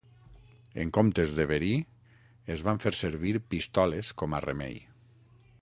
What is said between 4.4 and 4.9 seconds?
remei.